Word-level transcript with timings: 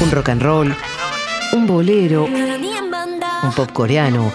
un 0.00 0.10
rock 0.10 0.28
and 0.28 0.42
roll, 0.42 0.74
un 1.52 1.66
bolero, 1.66 2.24
un 2.24 3.52
pop 3.54 3.72
coreano, 3.72 4.32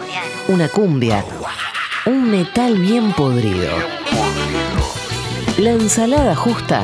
una 0.47 0.67
cumbia, 0.67 1.23
un 2.05 2.29
metal 2.29 2.77
bien 2.77 3.11
podrido. 3.13 3.69
La 5.57 5.71
ensalada 5.71 6.35
justa 6.35 6.83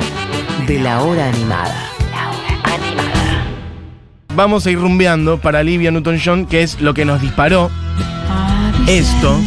de 0.67 0.79
la 0.79 1.01
hora 1.01 1.27
animada. 1.27 1.89
Vamos 4.35 4.65
a 4.65 4.71
ir 4.71 4.79
rumbeando 4.79 5.39
para 5.39 5.59
Olivia 5.59 5.91
Newton-John, 5.91 6.45
que 6.45 6.63
es 6.63 6.79
lo 6.79 6.93
que 6.93 7.03
nos 7.03 7.21
disparó 7.21 7.69
esto. 8.87 9.37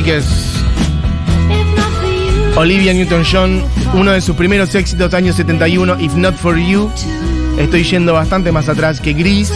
Chiques, 0.00 0.24
for 2.54 2.64
you, 2.66 2.76
Olivia 2.76 2.92
Newton-John, 2.94 3.62
uno 3.94 4.12
de 4.12 4.20
sus 4.20 4.34
primeros 4.36 4.74
éxitos, 4.74 5.12
año 5.14 5.32
71, 5.32 6.00
If 6.00 6.14
Not 6.14 6.36
For 6.36 6.56
You. 6.56 6.90
Estoy 7.58 7.84
yendo 7.84 8.14
bastante 8.14 8.52
más 8.52 8.68
atrás 8.68 9.00
que 9.00 9.12
Gris 9.12 9.52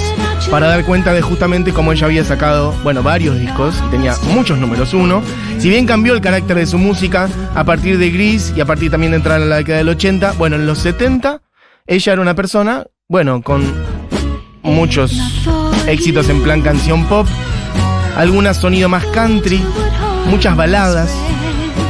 para 0.50 0.66
dar 0.66 0.84
cuenta 0.84 1.14
de 1.14 1.22
justamente 1.22 1.72
cómo 1.72 1.92
ella 1.92 2.06
había 2.06 2.24
sacado, 2.24 2.72
bueno, 2.82 3.02
varios 3.02 3.38
discos 3.38 3.74
y 3.86 3.90
tenía 3.90 4.14
muchos 4.34 4.58
números 4.58 4.92
uno. 4.92 5.22
Si 5.58 5.68
bien 5.70 5.86
cambió 5.86 6.12
el 6.12 6.20
carácter 6.20 6.56
de 6.56 6.66
su 6.66 6.78
música 6.78 7.28
a 7.54 7.64
partir 7.64 7.96
de 7.96 8.10
Gris 8.10 8.52
y 8.54 8.60
a 8.60 8.66
partir 8.66 8.90
también 8.90 9.12
de 9.12 9.16
entrar 9.18 9.40
a 9.40 9.44
la 9.46 9.56
década 9.56 9.78
del 9.78 9.88
80, 9.88 10.32
bueno, 10.32 10.56
en 10.56 10.66
los 10.66 10.78
70 10.78 11.40
ella 11.86 12.12
era 12.12 12.20
una 12.20 12.34
persona, 12.34 12.84
bueno, 13.08 13.40
con 13.42 13.62
muchos 14.62 15.12
éxitos 15.86 16.28
en 16.28 16.42
plan 16.42 16.60
canción 16.60 17.06
pop, 17.06 17.26
algunas 18.16 18.58
sonido 18.58 18.88
más 18.88 19.04
country, 19.06 19.62
muchas 20.26 20.56
baladas. 20.56 21.10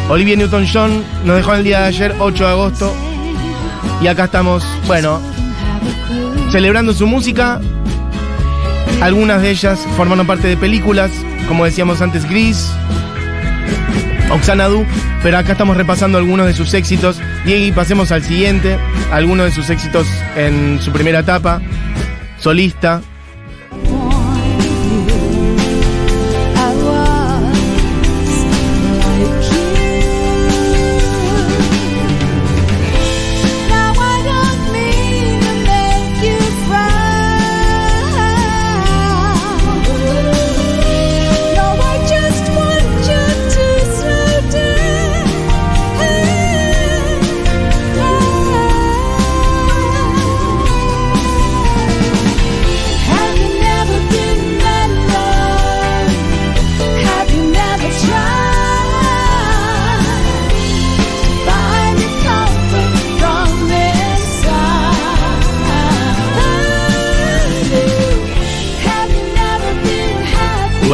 Olivia 0.08 0.36
Newton-John 0.36 1.02
nos 1.24 1.36
dejó 1.36 1.54
el 1.54 1.64
día 1.64 1.80
de 1.80 1.86
ayer, 1.86 2.14
8 2.18 2.44
de 2.44 2.50
agosto, 2.50 2.94
y 4.02 4.06
acá 4.06 4.24
estamos, 4.24 4.64
bueno, 4.86 5.20
celebrando 6.50 6.92
su 6.92 7.06
música. 7.06 7.60
Algunas 9.00 9.42
de 9.42 9.50
ellas 9.50 9.86
formaron 9.96 10.26
parte 10.26 10.48
de 10.48 10.56
películas, 10.56 11.10
como 11.48 11.64
decíamos 11.64 12.00
antes, 12.00 12.28
Gris, 12.28 12.70
Oxanadu, 14.30 14.84
pero 15.22 15.38
acá 15.38 15.52
estamos 15.52 15.76
repasando 15.76 16.18
algunos 16.18 16.46
de 16.46 16.54
sus 16.54 16.74
éxitos. 16.74 17.20
Y 17.46 17.72
pasemos 17.72 18.12
al 18.12 18.22
siguiente, 18.22 18.78
algunos 19.10 19.46
de 19.46 19.52
sus 19.52 19.70
éxitos 19.70 20.06
en 20.36 20.80
su 20.80 20.92
primera 20.92 21.20
etapa, 21.20 21.60
solista. 22.38 23.00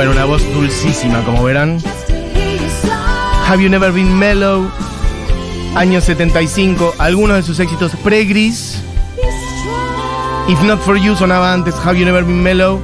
Bueno, 0.00 0.12
una 0.12 0.24
voz 0.24 0.42
dulcísima, 0.54 1.22
como 1.24 1.44
verán. 1.44 1.76
Have 3.46 3.62
You 3.62 3.68
Never 3.68 3.92
Been 3.92 4.18
Mellow, 4.18 4.70
año 5.76 6.00
75, 6.00 6.94
algunos 6.96 7.36
de 7.36 7.42
sus 7.42 7.60
éxitos 7.60 7.92
pre-gris. 8.02 8.82
If 10.48 10.62
Not 10.62 10.80
For 10.80 10.96
You 10.96 11.14
sonaba 11.16 11.52
antes, 11.52 11.74
Have 11.84 11.98
You 11.98 12.06
Never 12.06 12.24
Been 12.24 12.42
Mellow. 12.42 12.80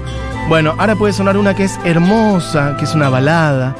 Bueno, 0.50 0.74
ahora 0.76 0.94
puede 0.94 1.14
sonar 1.14 1.38
una 1.38 1.54
que 1.54 1.64
es 1.64 1.80
hermosa, 1.86 2.76
que 2.78 2.84
es 2.84 2.94
una 2.94 3.08
balada 3.08 3.74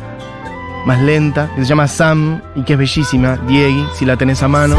más 0.86 1.03
lenta, 1.03 1.50
que 1.54 1.60
se 1.60 1.68
llama 1.68 1.88
Sam 1.88 2.41
y 2.54 2.62
que 2.62 2.72
es 2.72 2.78
bellísima, 2.78 3.36
Diegui, 3.47 3.86
si 3.97 4.06
la 4.06 4.16
tenés 4.16 4.42
a 4.42 4.48
mano. 4.48 4.78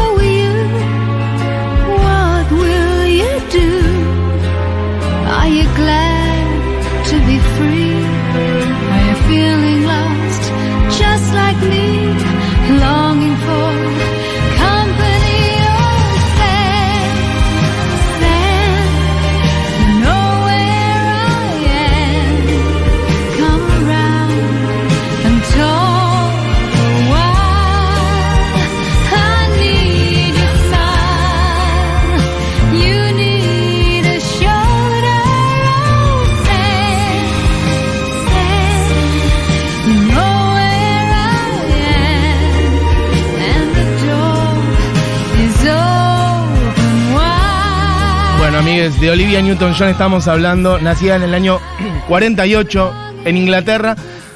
De 49.00 49.10
Olivia 49.12 49.40
Newton-John 49.40 49.88
estamos 49.88 50.26
hablando, 50.26 50.80
nacida 50.80 51.14
en 51.14 51.22
el 51.22 51.32
año 51.32 51.60
48 52.08 52.92
en 53.26 53.36
Inglaterra. 53.36 53.94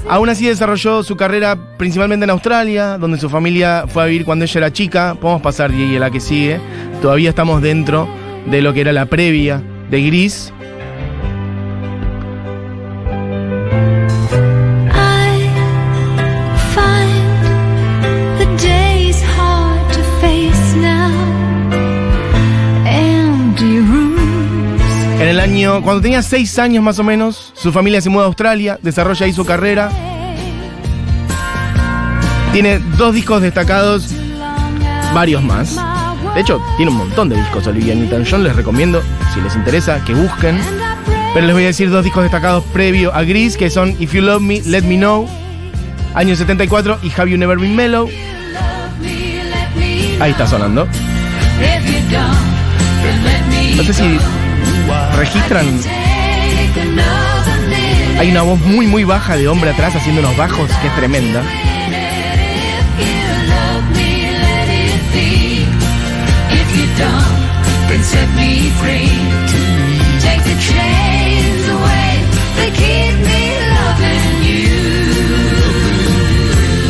Aún 0.09 0.29
así 0.29 0.47
desarrolló 0.47 1.03
su 1.03 1.17
carrera 1.17 1.57
principalmente 1.77 2.25
en 2.25 2.31
Australia, 2.31 2.97
donde 2.99 3.19
su 3.19 3.29
familia 3.29 3.85
fue 3.89 4.05
a 4.05 4.07
vivir 4.07 4.25
cuando 4.25 4.45
ella 4.45 4.59
era 4.59 4.73
chica. 4.73 5.17
Podemos 5.21 5.43
pasar, 5.43 5.73
Diego, 5.73 5.97
a 5.97 6.01
la 6.01 6.11
que 6.11 6.21
sigue. 6.21 6.61
Todavía 7.01 7.31
estamos 7.31 7.61
dentro 7.61 8.09
de 8.47 8.63
lo 8.63 8.73
que 8.73 8.83
era 8.83 8.93
la 8.93 9.07
previa 9.07 9.63
de 9.91 10.03
Gris. 10.03 10.53
Año, 25.53 25.83
cuando 25.83 26.01
tenía 26.01 26.23
6 26.23 26.59
años 26.61 26.83
más 26.83 26.99
o 26.99 27.05
menos, 27.05 27.53
su 27.55 27.73
familia 27.73 28.01
se 28.01 28.09
muda 28.09 28.25
a 28.25 28.27
Australia, 28.29 28.79
desarrolla 28.81 29.27
ahí 29.27 29.35
su 29.35 29.45
carrera. 29.45 29.91
Tiene 32.55 32.79
dos 32.97 33.15
discos 33.15 33.43
destacados, 33.43 34.09
varios 35.15 35.43
más. 35.43 35.77
De 36.35 36.41
hecho, 36.41 36.59
tiene 36.79 36.91
un 36.91 36.97
montón 36.97 37.29
de 37.29 37.37
discos 37.37 37.67
Olivia 37.67 37.95
Newton-John, 37.95 38.45
les 38.45 38.57
recomiendo, 38.57 39.03
si 39.35 39.43
les 39.43 39.55
interesa, 39.55 40.03
que 40.07 40.15
busquen. 40.15 40.59
Pero 41.35 41.47
les 41.47 41.55
voy 41.55 41.65
a 41.65 41.67
decir 41.67 41.91
dos 41.91 42.03
discos 42.03 42.23
destacados 42.23 42.65
previo 42.73 43.15
a 43.15 43.23
Gris, 43.23 43.59
que 43.59 43.69
son 43.69 43.95
If 43.99 44.15
You 44.15 44.23
Love 44.23 44.41
Me, 44.41 44.63
Let 44.63 44.83
Me 44.83 44.97
Know, 44.97 45.29
año 46.15 46.35
74, 46.35 46.99
y 47.03 47.13
Have 47.15 47.31
You 47.31 47.37
Never 47.37 47.59
Been 47.59 47.77
Mellow. 47.77 48.09
Ahí 50.19 50.31
está 50.31 50.47
sonando. 50.47 50.89
No 53.77 53.83
sé 53.83 53.93
si 53.93 54.19
registran. 55.17 55.67
Hay 58.19 58.31
una 58.31 58.43
voz 58.43 58.61
muy, 58.61 58.87
muy 58.87 59.05
baja 59.05 59.37
de 59.37 59.49
hombre 59.49 59.71
atrás 59.71 59.97
haciendo 59.97 60.21
unos 60.21 60.37
bajos 60.37 60.71
que 60.81 60.87
es 60.87 60.97
tremenda. 60.97 61.43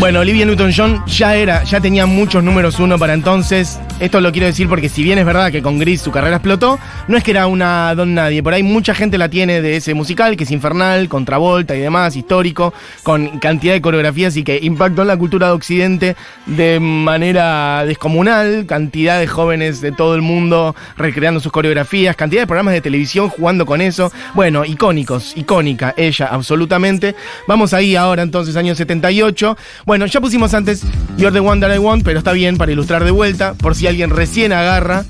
Bueno, 0.02 0.18
Olivia 0.18 0.44
Newton-John 0.46 1.06
ya 1.06 1.36
era, 1.36 1.62
ya 1.62 1.80
tenía 1.80 2.06
muchos 2.06 2.42
números 2.42 2.80
uno 2.80 2.98
para 2.98 3.14
entonces. 3.14 3.78
Esto 4.02 4.20
lo 4.20 4.32
quiero 4.32 4.48
decir 4.48 4.68
porque 4.68 4.88
si 4.88 5.04
bien 5.04 5.20
es 5.20 5.24
verdad 5.24 5.52
que 5.52 5.62
con 5.62 5.78
Gris 5.78 6.00
su 6.00 6.10
carrera 6.10 6.34
explotó, 6.34 6.76
no 7.06 7.16
es 7.16 7.22
que 7.22 7.30
era 7.30 7.46
una 7.46 7.94
don 7.94 8.14
nadie. 8.14 8.42
Por 8.42 8.52
ahí 8.52 8.64
mucha 8.64 8.96
gente 8.96 9.16
la 9.16 9.28
tiene 9.28 9.62
de 9.62 9.76
ese 9.76 9.94
musical, 9.94 10.36
que 10.36 10.42
es 10.42 10.50
infernal, 10.50 11.08
con 11.08 11.24
Travolta 11.24 11.76
y 11.76 11.78
demás, 11.78 12.16
histórico, 12.16 12.74
con 13.04 13.38
cantidad 13.38 13.74
de 13.74 13.80
coreografías 13.80 14.36
y 14.36 14.42
que 14.42 14.58
impactó 14.60 15.02
en 15.02 15.08
la 15.08 15.16
cultura 15.16 15.46
de 15.46 15.52
Occidente 15.52 16.16
de 16.46 16.80
manera 16.80 17.84
descomunal. 17.86 18.66
Cantidad 18.66 19.20
de 19.20 19.28
jóvenes 19.28 19.80
de 19.80 19.92
todo 19.92 20.16
el 20.16 20.22
mundo 20.22 20.74
recreando 20.96 21.38
sus 21.38 21.52
coreografías, 21.52 22.16
cantidad 22.16 22.42
de 22.42 22.48
programas 22.48 22.74
de 22.74 22.80
televisión 22.80 23.28
jugando 23.28 23.66
con 23.66 23.80
eso. 23.80 24.10
Bueno, 24.34 24.64
icónicos, 24.64 25.36
icónica, 25.36 25.94
ella, 25.96 26.26
absolutamente. 26.26 27.14
Vamos 27.46 27.72
ahí 27.72 27.94
ahora 27.94 28.24
entonces, 28.24 28.56
año 28.56 28.74
78. 28.74 29.56
Bueno, 29.86 30.06
ya 30.06 30.20
pusimos 30.20 30.54
antes 30.54 30.82
You're 31.16 31.32
the 31.32 31.38
One 31.38 31.60
That 31.60 31.72
I 31.72 31.78
Want, 31.78 32.02
pero 32.02 32.18
está 32.18 32.32
bien 32.32 32.56
para 32.56 32.72
ilustrar 32.72 33.04
de 33.04 33.12
vuelta, 33.12 33.54
por 33.54 33.76
si 33.76 33.91
alguien 33.92 34.08
recién 34.08 34.54
agarra. 34.54 35.04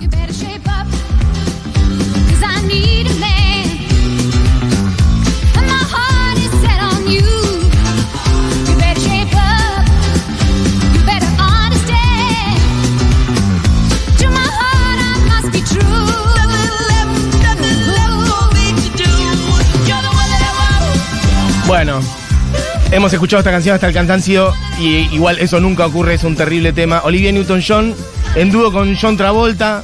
Bueno, 21.67 22.00
hemos 22.92 23.12
escuchado 23.12 23.40
esta 23.40 23.50
canción 23.50 23.74
hasta 23.74 23.88
el 23.88 23.94
cansancio 23.94 24.52
y 24.78 25.08
igual 25.14 25.38
eso 25.38 25.60
nunca 25.60 25.86
ocurre, 25.86 26.14
es 26.14 26.24
un 26.24 26.36
terrible 26.36 26.72
tema. 26.72 27.00
Olivia 27.04 27.32
Newton-John 27.32 27.94
en 28.36 28.50
dúo 28.52 28.70
con 28.70 28.94
John 28.96 29.16
Travolta, 29.16 29.82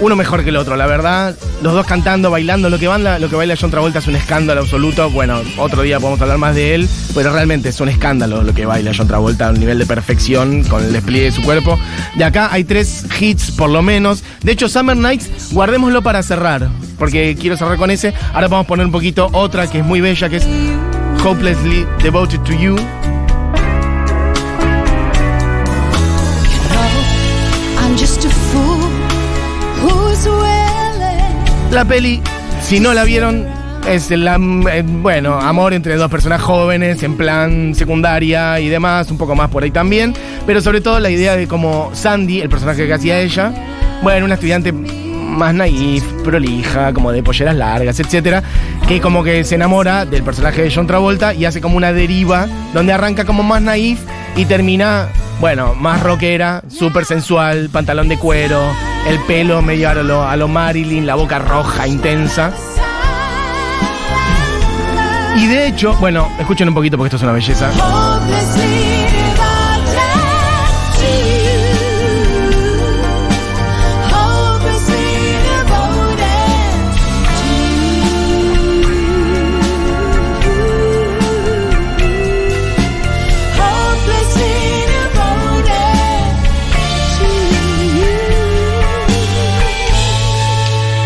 uno 0.00 0.16
mejor 0.16 0.42
que 0.42 0.48
el 0.48 0.56
otro, 0.56 0.76
la 0.76 0.86
verdad. 0.86 1.36
Los 1.62 1.74
dos 1.74 1.84
cantando, 1.86 2.30
bailando, 2.30 2.70
lo 2.70 2.78
que, 2.78 2.88
baila, 2.88 3.18
lo 3.18 3.28
que 3.28 3.36
baila 3.36 3.54
John 3.60 3.70
Travolta 3.70 3.98
es 3.98 4.06
un 4.06 4.16
escándalo 4.16 4.62
absoluto. 4.62 5.10
Bueno, 5.10 5.42
otro 5.58 5.82
día 5.82 6.00
podemos 6.00 6.20
hablar 6.22 6.38
más 6.38 6.54
de 6.54 6.74
él, 6.74 6.88
pero 7.14 7.32
realmente 7.32 7.68
es 7.68 7.80
un 7.80 7.88
escándalo 7.88 8.42
lo 8.42 8.54
que 8.54 8.64
baila 8.64 8.92
John 8.96 9.08
Travolta 9.08 9.48
a 9.48 9.50
un 9.50 9.60
nivel 9.60 9.78
de 9.78 9.86
perfección 9.86 10.64
con 10.64 10.82
el 10.84 10.92
despliegue 10.92 11.26
de 11.26 11.32
su 11.32 11.42
cuerpo. 11.42 11.78
De 12.16 12.24
acá 12.24 12.48
hay 12.50 12.64
tres 12.64 13.04
hits 13.20 13.50
por 13.50 13.68
lo 13.68 13.82
menos. 13.82 14.22
De 14.42 14.52
hecho, 14.52 14.68
Summer 14.68 14.96
Nights, 14.96 15.52
guardémoslo 15.52 16.00
para 16.02 16.22
cerrar, 16.22 16.70
porque 16.98 17.36
quiero 17.38 17.56
cerrar 17.56 17.76
con 17.76 17.90
ese. 17.90 18.14
Ahora 18.32 18.48
vamos 18.48 18.64
a 18.64 18.68
poner 18.68 18.86
un 18.86 18.92
poquito 18.92 19.28
otra 19.32 19.66
que 19.66 19.80
es 19.80 19.84
muy 19.84 20.00
bella, 20.00 20.28
que 20.30 20.36
es 20.36 20.46
Hopelessly 21.22 21.86
Devoted 22.02 22.42
to 22.44 22.52
You. 22.54 22.76
La 31.70 31.84
peli, 31.84 32.20
si 32.62 32.80
no 32.80 32.92
la 32.94 33.04
vieron, 33.04 33.46
es 33.86 34.10
el, 34.10 34.26
eh, 34.26 34.82
bueno, 34.84 35.38
amor 35.38 35.72
entre 35.72 35.96
dos 35.96 36.10
personas 36.10 36.42
jóvenes 36.42 37.02
en 37.02 37.16
plan 37.16 37.74
secundaria 37.74 38.58
y 38.58 38.68
demás, 38.68 39.10
un 39.10 39.18
poco 39.18 39.36
más 39.36 39.50
por 39.50 39.62
ahí 39.62 39.70
también, 39.70 40.14
pero 40.46 40.60
sobre 40.60 40.80
todo 40.80 41.00
la 41.00 41.10
idea 41.10 41.36
de 41.36 41.46
cómo 41.46 41.90
Sandy, 41.92 42.40
el 42.40 42.48
personaje 42.48 42.86
que 42.86 42.92
hacía 42.92 43.20
ella, 43.20 43.52
bueno, 44.02 44.24
una 44.24 44.34
estudiante 44.34 44.72
más 45.30 45.54
naif, 45.54 46.04
prolija, 46.24 46.92
como 46.92 47.12
de 47.12 47.22
polleras 47.22 47.56
largas, 47.56 47.98
etcétera, 48.00 48.42
que 48.86 49.00
como 49.00 49.22
que 49.22 49.44
se 49.44 49.54
enamora 49.54 50.04
del 50.04 50.22
personaje 50.22 50.62
de 50.62 50.72
John 50.74 50.86
Travolta 50.86 51.34
y 51.34 51.44
hace 51.44 51.60
como 51.60 51.76
una 51.76 51.92
deriva 51.92 52.46
donde 52.74 52.92
arranca 52.92 53.24
como 53.24 53.42
más 53.42 53.62
naif 53.62 54.00
y 54.36 54.44
termina, 54.44 55.08
bueno, 55.40 55.74
más 55.74 56.02
rockera, 56.02 56.62
súper 56.68 57.04
sensual, 57.04 57.68
pantalón 57.70 58.08
de 58.08 58.18
cuero, 58.18 58.60
el 59.06 59.18
pelo 59.20 59.62
medio 59.62 59.90
a 59.90 59.94
lo, 59.94 60.28
a 60.28 60.36
lo 60.36 60.48
Marilyn, 60.48 61.06
la 61.06 61.14
boca 61.14 61.38
roja, 61.38 61.86
intensa. 61.86 62.52
Y 65.36 65.46
de 65.46 65.68
hecho, 65.68 65.94
bueno, 66.00 66.28
escuchen 66.38 66.68
un 66.68 66.74
poquito 66.74 66.96
porque 66.96 67.06
esto 67.08 67.16
es 67.16 67.22
una 67.22 67.32
belleza. 67.32 67.70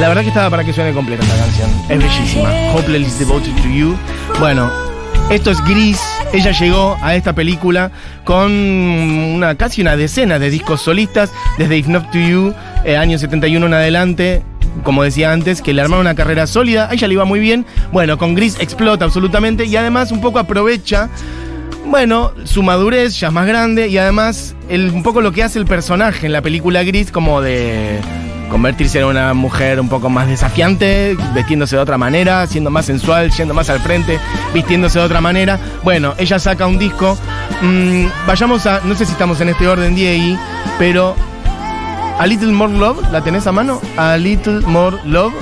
La 0.04 0.08
verdad 0.08 0.20
que 0.20 0.28
estaba 0.28 0.50
para 0.50 0.64
que 0.64 0.74
suene 0.74 0.92
completa 0.92 1.22
esta 1.22 1.38
canción. 1.38 1.70
Es 1.88 1.98
bellísima. 1.98 2.50
Hopeless 2.74 3.18
Devoted 3.18 3.54
to 3.54 3.68
You. 3.70 3.96
Bueno, 4.38 4.70
esto 5.30 5.50
es 5.50 5.64
Gris. 5.64 5.98
Ella 6.34 6.50
llegó 6.50 6.98
a 7.00 7.14
esta 7.14 7.32
película 7.34 7.90
con 8.22 8.52
una 8.52 9.54
casi 9.54 9.80
una 9.80 9.96
decena 9.96 10.38
de 10.38 10.50
discos 10.50 10.82
solistas, 10.82 11.32
desde 11.56 11.78
If 11.78 11.86
Not 11.86 12.10
to 12.10 12.18
You, 12.18 12.54
eh, 12.84 12.98
año 12.98 13.16
71 13.16 13.64
en 13.64 13.72
adelante. 13.72 14.42
Como 14.82 15.02
decía 15.02 15.32
antes, 15.32 15.62
que 15.62 15.72
le 15.72 15.80
armaron 15.80 16.02
una 16.02 16.14
carrera 16.14 16.46
sólida, 16.46 16.90
a 16.90 16.92
ella 16.92 17.08
le 17.08 17.14
iba 17.14 17.24
muy 17.24 17.40
bien. 17.40 17.64
Bueno, 17.90 18.18
con 18.18 18.34
Gris 18.34 18.58
explota 18.60 19.06
absolutamente 19.06 19.64
y 19.64 19.74
además 19.74 20.12
un 20.12 20.20
poco 20.20 20.38
aprovecha 20.38 21.08
bueno, 21.86 22.32
su 22.44 22.62
madurez 22.62 23.18
ya 23.20 23.28
es 23.28 23.32
más 23.32 23.46
grande 23.46 23.88
y 23.88 23.98
además 23.98 24.54
un 24.70 25.02
poco 25.02 25.20
lo 25.20 25.32
que 25.32 25.42
hace 25.42 25.58
el 25.58 25.66
personaje 25.66 26.26
en 26.26 26.32
la 26.32 26.40
película 26.42 26.82
Gris 26.82 27.10
como 27.12 27.40
de 27.42 28.00
convertirse 28.50 29.00
en 29.00 29.06
una 29.06 29.34
mujer 29.34 29.80
un 29.80 29.88
poco 29.88 30.08
más 30.10 30.28
desafiante, 30.28 31.16
vestiéndose 31.34 31.76
de 31.76 31.82
otra 31.82 31.98
manera, 31.98 32.46
siendo 32.46 32.70
más 32.70 32.86
sensual, 32.86 33.30
yendo 33.30 33.54
más 33.54 33.70
al 33.70 33.80
frente, 33.80 34.18
vistiéndose 34.52 34.98
de 34.98 35.04
otra 35.04 35.20
manera. 35.20 35.58
Bueno, 35.82 36.14
ella 36.18 36.38
saca 36.38 36.66
un 36.66 36.78
disco. 36.78 37.18
mm, 37.62 38.06
vayamos 38.26 38.66
a, 38.66 38.80
no 38.84 38.94
sé 38.94 39.06
si 39.06 39.12
estamos 39.12 39.40
en 39.40 39.50
este 39.50 39.66
orden, 39.68 39.94
Diego, 39.94 40.38
pero 40.78 41.14
A 42.18 42.26
Little 42.26 42.52
More 42.52 42.72
Love, 42.72 43.10
¿la 43.12 43.22
tenés 43.22 43.46
a 43.46 43.52
mano? 43.52 43.80
A 43.96 44.16
Little 44.16 44.60
More 44.60 44.98
Love. 45.04 45.34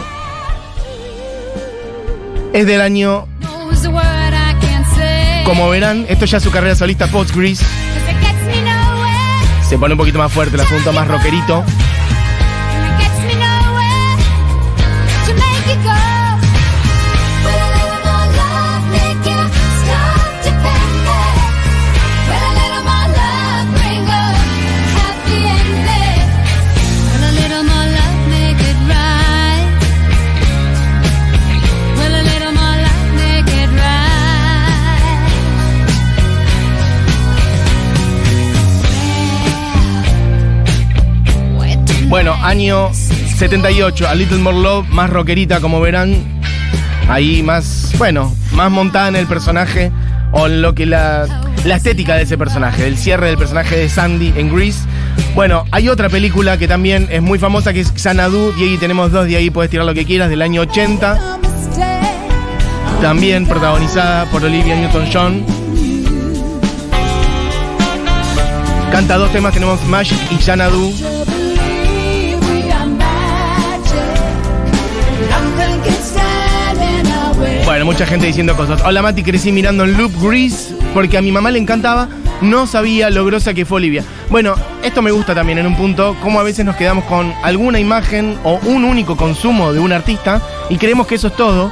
Es 2.53 2.67
del 2.67 2.83
año, 2.83 3.27
como 5.45 5.69
verán, 5.69 6.07
esto 6.09 6.25
ya 6.25 6.39
es 6.39 6.43
su 6.43 6.51
carrera 6.51 6.75
solista 6.75 7.07
nowhere. 7.07 7.57
Se 9.69 9.77
pone 9.77 9.95
un 9.95 9.99
poquito 9.99 10.19
más 10.19 10.33
fuerte 10.33 10.55
el 10.55 10.61
asunto, 10.63 10.93
más 10.93 11.09
rockerito. 11.09 11.65
Bueno, 42.13 42.35
año 42.43 42.91
78, 42.93 44.07
A 44.07 44.15
Little 44.15 44.37
More 44.37 44.59
Love, 44.59 44.87
más 44.91 45.09
rockerita 45.09 45.61
como 45.61 45.81
verán. 45.81 46.43
Ahí 47.09 47.43
más, 47.43 47.95
bueno, 47.97 48.37
más 48.53 48.71
montada 48.71 49.09
en 49.09 49.17
el 49.17 49.27
personaje 49.27 49.91
o 50.31 50.45
en 50.45 50.61
lo 50.61 50.75
que 50.75 50.85
la, 50.85 51.27
la 51.65 51.77
estética 51.77 52.15
de 52.17 52.25
ese 52.25 52.37
personaje, 52.37 52.87
el 52.87 52.99
cierre 52.99 53.29
del 53.29 53.39
personaje 53.39 53.79
de 53.79 53.89
Sandy 53.89 54.35
en 54.37 54.55
Grease. 54.55 54.81
Bueno, 55.35 55.65
hay 55.71 55.89
otra 55.89 56.11
película 56.11 56.59
que 56.59 56.69
también 56.69 57.09
es 57.11 57.23
muy 57.23 57.39
famosa 57.39 57.73
que 57.73 57.81
es 57.81 57.91
Xanadu. 57.97 58.53
Y 58.59 58.65
ahí 58.65 58.77
tenemos 58.77 59.11
dos, 59.11 59.27
de 59.27 59.37
ahí 59.37 59.49
puedes 59.49 59.71
tirar 59.71 59.87
lo 59.87 59.95
que 59.95 60.05
quieras, 60.05 60.29
del 60.29 60.43
año 60.43 60.61
80. 60.61 61.39
También 63.01 63.47
protagonizada 63.47 64.27
por 64.27 64.45
Olivia 64.45 64.77
Newton-John. 64.77 65.47
Canta 68.93 69.17
dos 69.17 69.33
temas, 69.33 69.55
tenemos 69.55 69.83
Magic 69.87 70.19
y 70.31 70.37
Xanadu. 70.43 70.93
Mucha 77.85 78.07
gente 78.07 78.27
diciendo 78.27 78.57
cosas. 78.57 78.81
Hola 78.85 79.03
Mati, 79.03 79.23
crecí 79.23 79.53
mirando 79.53 79.85
en 79.85 79.99
Loop 79.99 80.13
Grease 80.23 80.75
porque 80.95 81.19
a 81.19 81.23
mi 81.23 81.31
mamá 81.33 81.51
le 81.51 81.59
encantaba. 81.59 82.09
No 82.41 82.67
sabía 82.67 83.11
lo 83.11 83.25
grosa 83.25 83.55
que 83.55 83.65
fue 83.67 83.77
Olivia. 83.77 84.05
Bueno, 84.31 84.55
esto 84.83 85.03
me 85.03 85.11
gusta 85.11 85.35
también 85.35 85.59
en 85.59 85.67
un 85.67 85.77
punto, 85.77 86.17
como 86.23 86.41
a 86.41 86.43
veces 86.43 86.65
nos 86.65 86.77
quedamos 86.77 87.05
con 87.05 87.35
alguna 87.43 87.81
imagen 87.81 88.39
o 88.45 88.59
un 88.65 88.85
único 88.85 89.17
consumo 89.17 89.73
de 89.73 89.81
un 89.81 89.93
artista 89.93 90.41
y 90.71 90.77
creemos 90.77 91.07
que 91.07 91.17
eso 91.17 91.27
es 91.29 91.37
todo. 91.37 91.71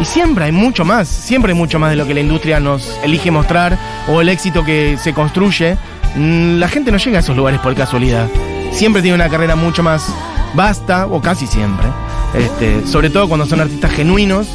Y 0.00 0.04
siempre 0.04 0.44
hay 0.44 0.52
mucho 0.52 0.84
más, 0.84 1.08
siempre 1.08 1.52
hay 1.52 1.58
mucho 1.58 1.78
más 1.78 1.90
de 1.90 1.96
lo 1.96 2.06
que 2.06 2.14
la 2.14 2.20
industria 2.20 2.60
nos 2.60 2.98
elige 3.02 3.30
mostrar 3.30 3.78
o 4.08 4.20
el 4.20 4.28
éxito 4.28 4.64
que 4.64 4.98
se 5.02 5.12
construye. 5.14 5.76
Mm, 6.16 6.58
La 6.58 6.68
gente 6.68 6.92
no 6.92 6.98
llega 6.98 7.16
a 7.18 7.20
esos 7.20 7.36
lugares 7.36 7.60
por 7.60 7.74
casualidad. 7.74 8.28
Siempre 8.72 9.02
tiene 9.02 9.16
una 9.16 9.28
carrera 9.28 9.56
mucho 9.56 9.82
más 9.82 10.06
vasta, 10.54 11.06
o 11.06 11.20
casi 11.20 11.46
siempre. 11.46 11.86
Este, 12.34 12.86
sobre 12.86 13.10
todo 13.10 13.26
cuando 13.28 13.46
son 13.46 13.60
artistas 13.60 13.90
genuinos, 13.92 14.46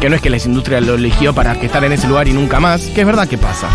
que 0.00 0.08
no 0.08 0.16
es 0.16 0.22
que 0.22 0.30
la 0.30 0.36
industria 0.38 0.80
lo 0.80 0.94
eligió 0.94 1.34
para 1.34 1.58
que 1.58 1.66
estar 1.66 1.84
en 1.84 1.92
ese 1.92 2.06
lugar 2.06 2.28
y 2.28 2.32
nunca 2.32 2.60
más, 2.60 2.82
que 2.86 3.00
es 3.00 3.06
verdad 3.06 3.28
que 3.28 3.38
pasa. 3.38 3.68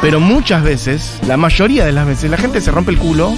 Pero 0.00 0.20
muchas 0.20 0.62
veces, 0.62 1.18
la 1.26 1.36
mayoría 1.36 1.84
de 1.84 1.92
las 1.92 2.06
veces, 2.06 2.30
la 2.30 2.36
gente 2.36 2.60
se 2.60 2.70
rompe 2.70 2.90
el 2.90 2.98
culo 2.98 3.34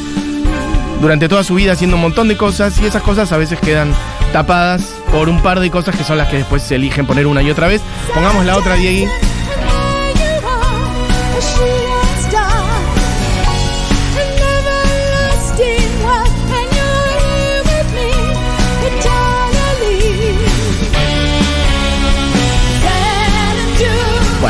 durante 1.00 1.28
toda 1.28 1.44
su 1.44 1.54
vida 1.54 1.72
haciendo 1.72 1.96
un 1.96 2.02
montón 2.02 2.28
de 2.28 2.36
cosas 2.36 2.78
y 2.80 2.86
esas 2.86 3.02
cosas 3.02 3.30
a 3.32 3.36
veces 3.36 3.60
quedan 3.60 3.92
tapadas 4.32 4.94
por 5.12 5.28
un 5.28 5.42
par 5.42 5.60
de 5.60 5.70
cosas 5.70 5.94
que 5.96 6.04
son 6.04 6.18
las 6.18 6.28
que 6.28 6.38
después 6.38 6.62
se 6.62 6.76
eligen 6.76 7.06
poner 7.06 7.26
una 7.26 7.42
y 7.42 7.50
otra 7.50 7.68
vez. 7.68 7.82
Pongamos 8.14 8.44
la 8.44 8.56
otra, 8.56 8.74
Diegui. 8.74 9.06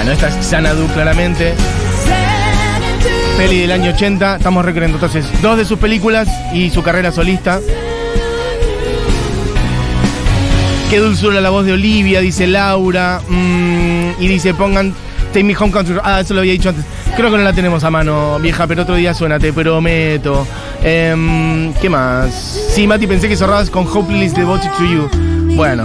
Bueno, 0.07 0.25
esta 0.25 0.39
es 0.39 0.47
Xanadu 0.47 0.87
claramente. 0.95 1.53
Peli 3.37 3.63
del 3.63 3.73
año 3.73 3.91
80. 3.91 4.37
Estamos 4.37 4.65
recreando 4.65 4.99
entonces 4.99 5.27
dos 5.43 5.59
de 5.59 5.65
sus 5.65 5.81
películas 5.81 6.29
y 6.55 6.71
su 6.71 6.81
carrera 6.85 7.11
solista. 7.11 7.59
Qué 10.89 11.01
dulzura 11.01 11.41
la 11.41 11.51
voz 11.51 11.67
de 11.67 11.73
Olivia, 11.73 12.21
dice 12.21 12.47
Laura. 12.47 13.21
Mm, 13.29 14.11
y 14.21 14.29
dice, 14.29 14.55
pongan 14.55 14.95
Take 15.33 15.43
Me 15.43 15.57
Home 15.57 15.73
Country. 15.73 15.97
Ah, 16.05 16.21
eso 16.21 16.35
lo 16.35 16.41
había 16.41 16.53
dicho 16.53 16.69
antes. 16.69 16.85
Creo 17.17 17.29
que 17.33 17.39
no 17.39 17.43
la 17.43 17.53
tenemos 17.53 17.83
a 17.83 17.91
mano, 17.91 18.39
vieja, 18.39 18.65
pero 18.69 18.83
otro 18.83 18.95
día 18.95 19.13
suena, 19.13 19.41
te 19.41 19.53
prometo. 19.53 20.47
Em, 20.85 21.75
¿Qué 21.75 21.91
más? 21.91 22.33
Sí, 22.73 22.87
Mati, 22.87 23.09
pensé 23.09 23.29
que 23.29 23.37
cerrabas 23.37 23.71
con 23.71 23.85
Hopeless 23.89 24.37
Devoted 24.37 24.71
to 24.71 24.85
You. 24.85 25.11
Bueno, 25.57 25.85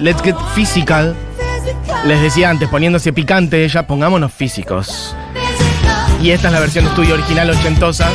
Let's 0.00 0.22
Get 0.22 0.36
Physical. 0.54 1.14
Les 2.06 2.22
decía 2.22 2.48
antes, 2.48 2.68
poniéndose 2.68 3.12
picante 3.12 3.64
ella, 3.64 3.86
pongámonos 3.86 4.32
físicos. 4.32 5.14
Y 6.22 6.30
esta 6.30 6.48
es 6.48 6.54
la 6.54 6.60
versión 6.60 6.84
de 6.84 6.90
estudio 6.90 7.14
original 7.14 7.50
ochentosa. 7.50 8.08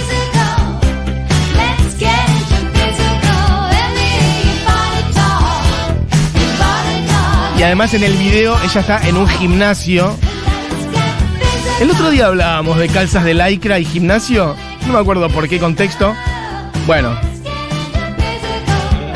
Y 7.58 7.64
además 7.64 7.94
en 7.94 8.04
el 8.04 8.14
video 8.14 8.58
ella 8.64 8.82
está 8.82 9.08
en 9.08 9.18
un 9.18 9.28
gimnasio. 9.28 10.18
El 11.80 11.92
otro 11.92 12.10
día 12.10 12.28
hablábamos 12.28 12.78
de 12.78 12.88
calzas 12.90 13.24
de 13.24 13.36
lycra 13.36 13.78
y 13.78 13.86
gimnasio. 13.86 14.56
No 14.88 14.94
me 14.94 15.00
acuerdo 15.00 15.30
por 15.30 15.48
qué 15.48 15.60
contexto. 15.60 16.16
Bueno, 16.88 17.16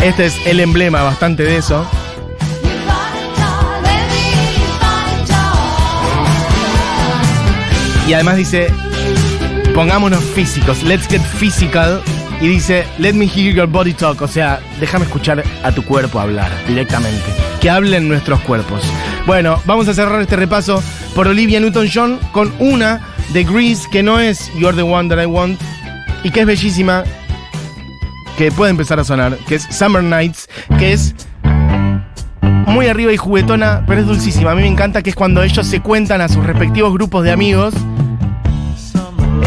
este 0.02 0.28
es 0.28 0.36
el 0.46 0.60
emblema 0.60 1.02
bastante 1.02 1.44
de 1.44 1.58
eso. 1.58 1.86
Y 8.10 8.14
además 8.16 8.38
dice, 8.38 8.74
pongámonos 9.76 10.24
físicos, 10.24 10.82
let's 10.82 11.08
get 11.08 11.22
physical. 11.22 12.02
Y 12.42 12.48
dice, 12.48 12.84
let 12.98 13.14
me 13.14 13.28
hear 13.28 13.54
your 13.54 13.68
body 13.68 13.94
talk. 13.94 14.20
O 14.24 14.28
sea, 14.28 14.60
déjame 14.80 15.06
escuchar 15.06 15.44
a 15.62 15.72
tu 15.72 15.86
cuerpo 15.86 16.20
hablar 16.20 16.52
directamente. 16.68 17.24
Que 17.62 17.70
hablen 17.70 18.10
nuestros 18.10 18.40
cuerpos. 18.40 18.82
Bueno, 19.28 19.62
vamos 19.68 19.88
a 19.90 19.94
cerrar 19.94 20.20
este 20.24 20.36
repaso 20.38 20.82
por 21.14 21.28
Olivia 21.28 21.60
Newton-John 21.60 22.20
con 22.32 22.52
una 22.58 23.00
de 23.32 23.44
Grease 23.44 23.88
que 23.92 24.02
no 24.02 24.20
es 24.20 24.52
You're 24.56 24.76
the 24.76 24.82
One 24.82 25.08
That 25.08 25.22
I 25.22 25.28
Want 25.28 25.62
y 26.24 26.32
que 26.32 26.40
es 26.40 26.46
bellísima, 26.48 27.04
que 28.40 28.52
puede 28.52 28.72
empezar 28.72 29.00
a 29.00 29.04
sonar, 29.04 29.38
que 29.48 29.54
es 29.54 29.68
Summer 29.70 30.02
Nights, 30.02 30.50
que 30.80 30.94
es 30.94 31.14
muy 32.70 32.88
arriba 32.88 33.12
y 33.12 33.18
juguetona, 33.18 33.84
pero 33.88 34.02
es 34.02 34.08
dulcísima. 34.08 34.52
A 34.52 34.56
mí 34.56 34.62
me 34.62 34.68
encanta 34.68 35.02
que 35.02 35.10
es 35.10 35.16
cuando 35.16 35.44
ellos 35.44 35.66
se 35.66 35.82
cuentan 35.82 36.22
a 36.22 36.30
sus 36.30 36.46
respectivos 36.46 36.94
grupos 36.94 37.24
de 37.24 37.32
amigos 37.32 37.74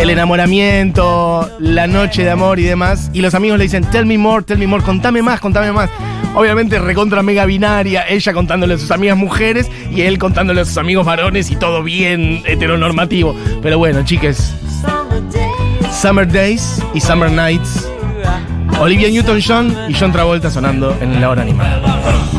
el 0.03 0.11
enamoramiento, 0.11 1.49
la 1.61 1.87
noche 1.87 2.25
de 2.25 2.31
amor 2.31 2.59
y 2.59 2.65
demás. 2.65 3.11
Y 3.13 3.21
los 3.21 3.35
amigos 3.35 3.59
le 3.59 3.65
dicen, 3.65 3.85
tell 3.85 4.05
me 4.05 4.19
more, 4.19 4.43
tell 4.43 4.59
me 4.59 4.67
more, 4.67 4.83
contame 4.83 5.23
más, 5.23 5.41
contame 5.41 5.71
más. 5.71 5.91
Obviamente 6.35 6.79
recontra 6.79 7.23
mega 7.23 7.45
binaria, 7.45 8.05
ella 8.09 8.33
contándole 8.33 8.75
a 8.75 8.79
sus 8.79 8.91
amigas 8.91 9.17
mujeres 9.17 9.71
y 9.91 10.01
él 10.03 10.19
contándole 10.19 10.63
a 10.63 10.65
sus 10.65 10.79
amigos 10.79 11.07
varones 11.07 11.51
y 11.51 11.57
todo 11.57 11.83
bien 11.83 12.43
heteronormativo. 12.47 13.37
Pero 13.63 13.79
bueno, 13.79 14.03
chiques, 14.05 14.55
Summer 15.93 16.27
Days 16.27 16.83
y 16.95 17.01
Summer 17.01 17.31
Nights. 17.31 17.89
Olivia 18.81 19.09
Newton-John 19.09 19.77
y 19.89 19.95
John 19.95 20.11
Travolta 20.11 20.51
sonando 20.51 20.97
en 21.01 21.21
la 21.21 21.31
hora 21.31 21.43
animada. 21.43 22.32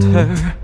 Told 0.00 0.04
her 0.14 0.56